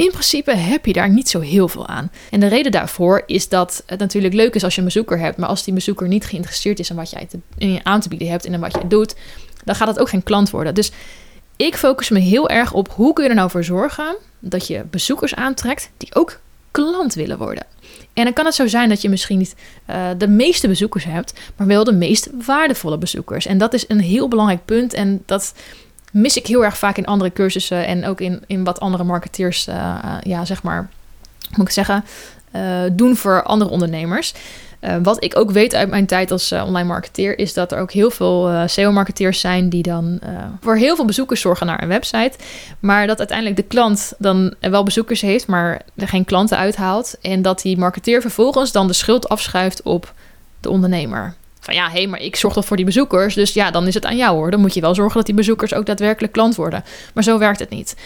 in 0.00 0.10
principe 0.10 0.54
heb 0.54 0.86
je 0.86 0.92
daar 0.92 1.10
niet 1.10 1.28
zo 1.28 1.40
heel 1.40 1.68
veel 1.68 1.86
aan. 1.86 2.10
En 2.30 2.40
de 2.40 2.46
reden 2.46 2.72
daarvoor 2.72 3.22
is 3.26 3.48
dat 3.48 3.82
het 3.86 3.98
natuurlijk 3.98 4.34
leuk 4.34 4.54
is 4.54 4.64
als 4.64 4.74
je 4.74 4.80
een 4.80 4.86
bezoeker 4.86 5.18
hebt, 5.18 5.36
maar 5.36 5.48
als 5.48 5.64
die 5.64 5.74
bezoeker 5.74 6.08
niet 6.08 6.24
geïnteresseerd 6.24 6.78
is 6.78 6.90
in 6.90 6.96
wat 6.96 7.10
jij 7.10 7.28
aan 7.82 8.00
te 8.00 8.08
bieden 8.08 8.28
hebt 8.28 8.44
en 8.44 8.52
in 8.52 8.60
wat 8.60 8.74
jij 8.74 8.88
doet, 8.88 9.14
dan 9.64 9.74
gaat 9.74 9.88
het 9.88 9.98
ook 9.98 10.08
geen 10.08 10.22
klant 10.22 10.50
worden. 10.50 10.74
Dus 10.74 10.90
ik 11.56 11.76
focus 11.76 12.08
me 12.08 12.18
heel 12.18 12.48
erg 12.48 12.72
op 12.72 12.88
hoe 12.88 13.12
kun 13.12 13.24
je 13.24 13.30
er 13.30 13.36
nou 13.36 13.50
voor 13.50 13.64
zorgen 13.64 14.16
dat 14.38 14.66
je 14.66 14.84
bezoekers 14.90 15.34
aantrekt 15.34 15.90
die 15.96 16.14
ook 16.14 16.40
klant 16.70 17.14
willen 17.14 17.38
worden. 17.38 17.66
En 18.12 18.24
dan 18.24 18.32
kan 18.32 18.44
het 18.44 18.54
zo 18.54 18.66
zijn 18.66 18.88
dat 18.88 19.02
je 19.02 19.08
misschien 19.08 19.38
niet 19.38 19.54
uh, 19.90 20.08
de 20.18 20.28
meeste 20.28 20.68
bezoekers 20.68 21.04
hebt, 21.04 21.32
maar 21.56 21.66
wel 21.66 21.84
de 21.84 21.92
meest 21.92 22.30
waardevolle 22.44 22.98
bezoekers. 22.98 23.46
En 23.46 23.58
dat 23.58 23.74
is 23.74 23.84
een 23.88 24.00
heel 24.00 24.28
belangrijk 24.28 24.64
punt. 24.64 24.94
En 24.94 25.22
dat 25.26 25.54
mis 26.10 26.36
ik 26.36 26.46
heel 26.46 26.64
erg 26.64 26.78
vaak 26.78 26.96
in 26.96 27.06
andere 27.06 27.32
cursussen 27.32 27.86
en 27.86 28.06
ook 28.06 28.20
in, 28.20 28.42
in 28.46 28.64
wat 28.64 28.80
andere 28.80 29.04
marketeers, 29.04 29.68
uh, 29.68 30.16
ja, 30.22 30.44
zeg 30.44 30.62
maar, 30.62 30.88
moet 31.56 31.66
ik 31.66 31.72
zeggen, 31.72 32.04
uh, 32.56 32.82
doen 32.92 33.16
voor 33.16 33.42
andere 33.42 33.70
ondernemers. 33.70 34.34
Wat 35.02 35.24
ik 35.24 35.36
ook 35.36 35.50
weet 35.50 35.74
uit 35.74 35.88
mijn 35.88 36.06
tijd 36.06 36.30
als 36.30 36.52
online 36.52 36.88
marketeer, 36.88 37.38
is 37.38 37.54
dat 37.54 37.72
er 37.72 37.78
ook 37.78 37.92
heel 37.92 38.10
veel 38.10 38.68
SEO-marketeers 38.68 39.40
zijn 39.40 39.68
die 39.68 39.82
dan 39.82 40.20
voor 40.60 40.76
heel 40.76 40.96
veel 40.96 41.04
bezoekers 41.04 41.40
zorgen 41.40 41.66
naar 41.66 41.82
een 41.82 41.88
website. 41.88 42.38
Maar 42.78 43.06
dat 43.06 43.18
uiteindelijk 43.18 43.56
de 43.56 43.62
klant 43.62 44.12
dan 44.18 44.54
wel 44.60 44.82
bezoekers 44.82 45.20
heeft, 45.20 45.46
maar 45.46 45.82
er 45.96 46.08
geen 46.08 46.24
klanten 46.24 46.58
uithaalt. 46.58 47.16
En 47.20 47.42
dat 47.42 47.62
die 47.62 47.78
marketeer 47.78 48.20
vervolgens 48.20 48.72
dan 48.72 48.86
de 48.86 48.92
schuld 48.92 49.28
afschuift 49.28 49.82
op 49.82 50.14
de 50.60 50.70
ondernemer. 50.70 51.34
Van 51.60 51.74
ja, 51.74 51.86
hé, 51.86 51.92
hey, 51.92 52.06
maar 52.06 52.20
ik 52.20 52.36
zorg 52.36 52.54
toch 52.54 52.64
voor 52.64 52.76
die 52.76 52.84
bezoekers. 52.84 53.34
Dus 53.34 53.52
ja, 53.52 53.70
dan 53.70 53.86
is 53.86 53.94
het 53.94 54.04
aan 54.04 54.16
jou 54.16 54.36
hoor. 54.36 54.50
Dan 54.50 54.60
moet 54.60 54.74
je 54.74 54.80
wel 54.80 54.94
zorgen 54.94 55.16
dat 55.16 55.26
die 55.26 55.34
bezoekers 55.34 55.74
ook 55.74 55.86
daadwerkelijk 55.86 56.32
klant 56.32 56.54
worden. 56.54 56.84
Maar 57.14 57.24
zo 57.24 57.38
werkt 57.38 57.58
het 57.58 57.70
niet. 57.70 57.96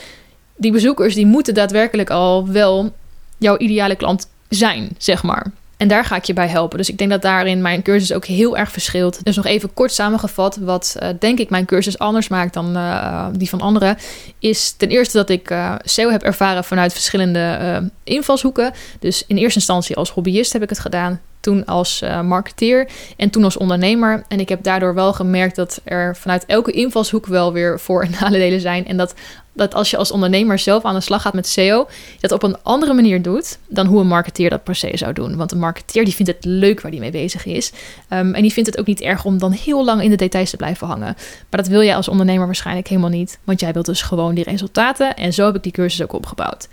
Die 0.56 0.72
bezoekers 0.72 1.14
die 1.14 1.26
moeten 1.26 1.54
daadwerkelijk 1.54 2.10
al 2.10 2.48
wel 2.48 2.94
jouw 3.38 3.56
ideale 3.56 3.96
klant 3.96 4.28
zijn, 4.48 4.88
zeg 4.98 5.22
maar. 5.22 5.52
En 5.76 5.88
daar 5.88 6.04
ga 6.04 6.16
ik 6.16 6.24
je 6.24 6.32
bij 6.32 6.48
helpen. 6.48 6.78
Dus 6.78 6.88
ik 6.88 6.98
denk 6.98 7.10
dat 7.10 7.22
daarin 7.22 7.62
mijn 7.62 7.82
cursus 7.82 8.12
ook 8.12 8.24
heel 8.24 8.56
erg 8.56 8.70
verschilt. 8.70 9.24
Dus 9.24 9.36
nog 9.36 9.46
even 9.46 9.74
kort 9.74 9.92
samengevat, 9.92 10.56
wat 10.56 10.96
uh, 11.02 11.08
denk 11.18 11.38
ik 11.38 11.50
mijn 11.50 11.64
cursus 11.64 11.98
anders 11.98 12.28
maakt 12.28 12.54
dan 12.54 12.76
uh, 12.76 13.26
die 13.32 13.48
van 13.48 13.60
anderen, 13.60 13.96
is 14.38 14.70
ten 14.70 14.88
eerste 14.88 15.16
dat 15.16 15.28
ik 15.28 15.50
uh, 15.50 15.74
SEO 15.82 16.10
heb 16.10 16.22
ervaren 16.22 16.64
vanuit 16.64 16.92
verschillende 16.92 17.90
invalshoeken. 18.04 18.72
Dus 18.98 19.24
in 19.26 19.36
eerste 19.36 19.58
instantie 19.58 19.96
als 19.96 20.10
hobbyist 20.10 20.52
heb 20.52 20.62
ik 20.62 20.68
het 20.68 20.78
gedaan 20.78 21.20
toen 21.44 21.64
als 21.64 22.02
uh, 22.02 22.20
marketeer 22.20 22.88
en 23.16 23.30
toen 23.30 23.44
als 23.44 23.56
ondernemer. 23.56 24.24
En 24.28 24.40
ik 24.40 24.48
heb 24.48 24.62
daardoor 24.62 24.94
wel 24.94 25.12
gemerkt 25.12 25.56
dat 25.56 25.80
er 25.84 26.16
vanuit 26.16 26.46
elke 26.46 26.70
invalshoek 26.70 27.26
wel 27.26 27.52
weer 27.52 27.80
voor- 27.80 28.02
en 28.02 28.10
nadelen 28.20 28.60
zijn. 28.60 28.86
En 28.86 28.96
dat, 28.96 29.14
dat 29.52 29.74
als 29.74 29.90
je 29.90 29.96
als 29.96 30.10
ondernemer 30.10 30.58
zelf 30.58 30.84
aan 30.84 30.94
de 30.94 31.00
slag 31.00 31.22
gaat 31.22 31.34
met 31.34 31.46
SEO, 31.46 31.88
dat 32.20 32.32
op 32.32 32.42
een 32.42 32.56
andere 32.62 32.94
manier 32.94 33.22
doet 33.22 33.58
dan 33.68 33.86
hoe 33.86 34.00
een 34.00 34.06
marketeer 34.06 34.50
dat 34.50 34.64
per 34.64 34.74
se 34.74 34.90
zou 34.94 35.12
doen. 35.12 35.36
Want 35.36 35.52
een 35.52 35.58
marketeer 35.58 36.04
die 36.04 36.14
vindt 36.14 36.32
het 36.32 36.44
leuk 36.44 36.80
waar 36.80 36.90
die 36.90 37.00
mee 37.00 37.10
bezig 37.10 37.44
is. 37.46 37.72
Um, 38.10 38.34
en 38.34 38.42
die 38.42 38.52
vindt 38.52 38.70
het 38.70 38.78
ook 38.78 38.86
niet 38.86 39.00
erg 39.00 39.24
om 39.24 39.38
dan 39.38 39.52
heel 39.52 39.84
lang 39.84 40.02
in 40.02 40.10
de 40.10 40.16
details 40.16 40.50
te 40.50 40.56
blijven 40.56 40.86
hangen. 40.86 41.16
Maar 41.50 41.60
dat 41.60 41.68
wil 41.68 41.82
jij 41.82 41.96
als 41.96 42.08
ondernemer 42.08 42.46
waarschijnlijk 42.46 42.88
helemaal 42.88 43.10
niet. 43.10 43.38
Want 43.44 43.60
jij 43.60 43.72
wilt 43.72 43.86
dus 43.86 44.02
gewoon 44.02 44.34
die 44.34 44.44
resultaten. 44.44 45.16
En 45.16 45.32
zo 45.32 45.46
heb 45.46 45.56
ik 45.56 45.62
die 45.62 45.72
cursus 45.72 46.02
ook 46.02 46.12
opgebouwd. 46.12 46.68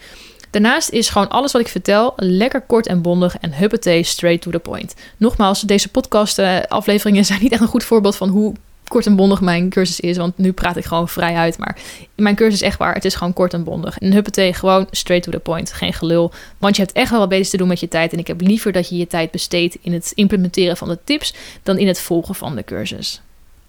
Daarnaast 0.51 0.89
is 0.89 1.09
gewoon 1.09 1.29
alles 1.29 1.51
wat 1.51 1.61
ik 1.61 1.67
vertel 1.67 2.13
lekker 2.15 2.61
kort 2.61 2.87
en 2.87 3.01
bondig 3.01 3.37
en 3.37 3.53
huppatee 3.53 4.03
straight 4.03 4.41
to 4.41 4.51
the 4.51 4.59
point. 4.59 4.95
Nogmaals, 5.17 5.61
deze 5.61 5.89
podcast 5.89 6.39
uh, 6.39 6.61
afleveringen 6.61 7.25
zijn 7.31 7.41
niet 7.41 7.51
echt 7.51 7.61
een 7.61 7.67
goed 7.67 7.83
voorbeeld 7.83 8.15
van 8.15 8.29
hoe 8.29 8.53
kort 8.87 9.05
en 9.05 9.15
bondig 9.15 9.41
mijn 9.41 9.69
cursus 9.69 9.99
is. 9.99 10.17
Want 10.17 10.37
nu 10.37 10.51
praat 10.51 10.77
ik 10.77 10.85
gewoon 10.85 11.09
vrij 11.09 11.35
uit. 11.35 11.57
Maar 11.57 11.77
mijn 12.15 12.35
cursus 12.35 12.61
is 12.61 12.67
echt 12.67 12.77
waar. 12.77 12.93
Het 12.93 13.05
is 13.05 13.15
gewoon 13.15 13.33
kort 13.33 13.53
en 13.53 13.63
bondig. 13.63 13.97
En 13.97 14.13
huppatee, 14.13 14.53
gewoon 14.53 14.87
straight 14.91 15.25
to 15.25 15.31
the 15.31 15.39
point. 15.39 15.73
Geen 15.73 15.93
gelul. 15.93 16.31
Want 16.57 16.75
je 16.75 16.81
hebt 16.81 16.95
echt 16.95 17.09
wel 17.09 17.19
wat 17.19 17.29
beters 17.29 17.49
te 17.49 17.57
doen 17.57 17.67
met 17.67 17.79
je 17.79 17.87
tijd. 17.87 18.13
En 18.13 18.19
ik 18.19 18.27
heb 18.27 18.41
liever 18.41 18.71
dat 18.71 18.89
je 18.89 18.97
je 18.97 19.07
tijd 19.07 19.31
besteedt 19.31 19.77
in 19.81 19.93
het 19.93 20.11
implementeren 20.15 20.77
van 20.77 20.87
de 20.87 20.97
tips... 21.03 21.33
dan 21.63 21.77
in 21.77 21.87
het 21.87 21.99
volgen 21.99 22.35
van 22.35 22.55
de 22.55 22.63
cursus. 22.63 23.21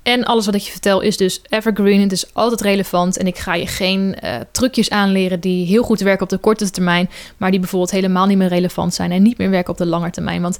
En 0.02 0.24
alles 0.24 0.46
wat 0.46 0.54
ik 0.54 0.60
je 0.60 0.70
vertel 0.70 1.00
is 1.00 1.16
dus 1.16 1.42
evergreen. 1.48 2.00
Het 2.00 2.12
is 2.12 2.34
altijd 2.34 2.60
relevant. 2.60 3.16
En 3.16 3.26
ik 3.26 3.38
ga 3.38 3.54
je 3.54 3.66
geen 3.66 4.16
uh, 4.24 4.36
trucjes 4.52 4.90
aanleren 4.90 5.40
die 5.40 5.66
heel 5.66 5.82
goed 5.82 6.00
werken 6.00 6.22
op 6.22 6.28
de 6.28 6.38
korte 6.38 6.70
termijn. 6.70 7.10
Maar 7.36 7.50
die 7.50 7.60
bijvoorbeeld 7.60 7.90
helemaal 7.90 8.26
niet 8.26 8.38
meer 8.38 8.48
relevant 8.48 8.94
zijn. 8.94 9.12
En 9.12 9.22
niet 9.22 9.38
meer 9.38 9.50
werken 9.50 9.72
op 9.72 9.78
de 9.78 9.86
lange 9.86 10.10
termijn. 10.10 10.42
Want 10.42 10.58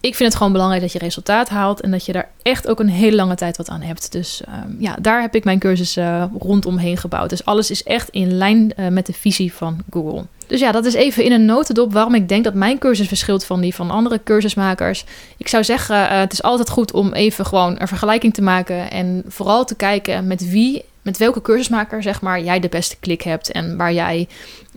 ik 0.00 0.14
vind 0.14 0.28
het 0.28 0.36
gewoon 0.36 0.52
belangrijk 0.52 0.82
dat 0.82 0.92
je 0.92 0.98
resultaat 0.98 1.48
haalt. 1.48 1.80
En 1.80 1.90
dat 1.90 2.04
je 2.04 2.12
daar 2.12 2.28
echt 2.42 2.68
ook 2.68 2.80
een 2.80 2.88
hele 2.88 3.16
lange 3.16 3.34
tijd 3.34 3.56
wat 3.56 3.68
aan 3.68 3.80
hebt. 3.80 4.12
Dus 4.12 4.42
uh, 4.48 4.54
ja, 4.78 4.96
daar 5.00 5.20
heb 5.20 5.34
ik 5.34 5.44
mijn 5.44 5.58
cursus 5.58 5.96
uh, 5.96 6.24
rondomheen 6.38 6.96
gebouwd. 6.96 7.30
Dus 7.30 7.44
alles 7.44 7.70
is 7.70 7.82
echt 7.82 8.08
in 8.08 8.32
lijn 8.32 8.72
uh, 8.76 8.88
met 8.88 9.06
de 9.06 9.12
visie 9.12 9.52
van 9.52 9.78
Google. 9.90 10.24
Dus 10.46 10.60
ja, 10.60 10.72
dat 10.72 10.84
is 10.84 10.94
even 10.94 11.24
in 11.24 11.32
een 11.32 11.44
notendop 11.44 11.92
waarom 11.92 12.14
ik 12.14 12.28
denk 12.28 12.44
dat 12.44 12.54
mijn 12.54 12.78
cursus 12.78 13.08
verschilt 13.08 13.44
van 13.44 13.60
die 13.60 13.74
van 13.74 13.90
andere 13.90 14.20
cursusmakers. 14.24 15.04
Ik 15.36 15.48
zou 15.48 15.64
zeggen, 15.64 15.96
uh, 15.96 16.18
het 16.18 16.32
is 16.32 16.42
altijd 16.42 16.70
goed 16.70 16.92
om 16.92 17.12
even 17.12 17.46
gewoon 17.46 17.80
een 17.80 17.88
vergelijking 17.88 18.34
te 18.34 18.42
maken 18.42 18.90
en 18.90 19.22
vooral 19.26 19.64
te 19.64 19.76
kijken 19.76 20.26
met 20.26 20.50
wie, 20.50 20.84
met 21.02 21.18
welke 21.18 21.42
cursusmaker 21.42 22.02
zeg 22.02 22.20
maar 22.20 22.42
jij 22.42 22.60
de 22.60 22.68
beste 22.68 22.96
klik 23.00 23.22
hebt 23.22 23.52
en 23.52 23.76
waar 23.76 23.92
jij 23.92 24.28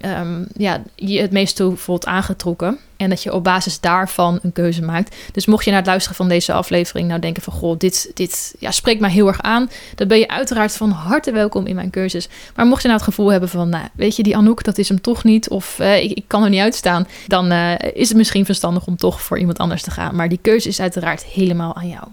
um, 0.05 0.47
ja, 0.57 0.81
je 0.95 1.21
het 1.21 1.31
meest 1.31 1.55
toe 1.55 1.75
voelt 1.75 2.05
aangetrokken. 2.05 2.79
En 2.97 3.09
dat 3.09 3.23
je 3.23 3.33
op 3.33 3.43
basis 3.43 3.79
daarvan 3.79 4.39
een 4.41 4.53
keuze 4.53 4.81
maakt. 4.81 5.15
Dus 5.31 5.45
mocht 5.45 5.65
je 5.65 5.71
na 5.71 5.77
het 5.77 5.85
luisteren 5.85 6.15
van 6.15 6.27
deze 6.27 6.53
aflevering 6.53 7.07
nou 7.07 7.19
denken 7.19 7.43
van... 7.43 7.53
goh, 7.53 7.77
dit, 7.77 8.11
dit 8.13 8.55
ja, 8.59 8.71
spreekt 8.71 8.99
mij 8.99 9.09
heel 9.09 9.27
erg 9.27 9.41
aan... 9.41 9.69
dan 9.95 10.07
ben 10.07 10.19
je 10.19 10.27
uiteraard 10.27 10.77
van 10.77 10.89
harte 10.89 11.31
welkom 11.31 11.65
in 11.65 11.75
mijn 11.75 11.89
cursus. 11.89 12.29
Maar 12.55 12.65
mocht 12.65 12.81
je 12.81 12.87
nou 12.87 12.99
het 12.99 13.09
gevoel 13.09 13.31
hebben 13.31 13.49
van... 13.49 13.69
nou, 13.69 13.87
weet 13.93 14.15
je, 14.15 14.23
die 14.23 14.37
Anouk, 14.37 14.63
dat 14.63 14.77
is 14.77 14.89
hem 14.89 15.01
toch 15.01 15.23
niet... 15.23 15.49
of 15.49 15.79
uh, 15.79 16.03
ik, 16.03 16.11
ik, 16.11 16.23
kan 16.27 16.43
er 16.43 16.49
niet 16.49 16.59
uitstaan... 16.59 17.07
dan 17.27 17.51
uh, 17.51 17.73
is 17.93 18.07
het 18.07 18.17
misschien 18.17 18.45
verstandig 18.45 18.85
om 18.87 18.97
toch 18.97 19.21
voor 19.21 19.39
iemand 19.39 19.57
anders 19.57 19.81
te 19.81 19.91
gaan. 19.91 20.15
Maar 20.15 20.29
die 20.29 20.39
keuze 20.41 20.67
is 20.67 20.81
uiteraard 20.81 21.23
helemaal 21.23 21.75
aan 21.75 21.89
jou. 21.89 22.03